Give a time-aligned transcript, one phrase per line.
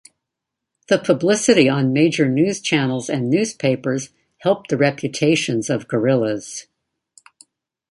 [0.87, 6.65] The publicity on major news channels and newspapers helped the reputations of gorillas.